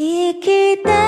[0.00, 1.07] 生きて